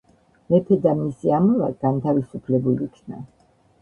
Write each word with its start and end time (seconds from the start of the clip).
მეფე 0.53 0.77
და 0.85 0.93
მისი 1.01 1.33
ამალა 1.39 1.69
განთავისუფლებულ 1.85 2.83
იქნა. 2.87 3.25